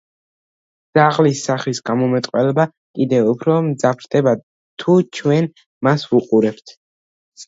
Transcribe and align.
ძაღლის 0.97 1.41
სახის 1.49 1.81
გამომეტყველება 1.89 2.65
კიდევ 2.69 3.29
უფრო 3.33 3.57
მძაფრდება, 3.65 4.33
თუ 4.85 4.97
ჩვენ 5.19 5.51
მას 5.89 6.07
ვუყურებთ. 6.15 6.75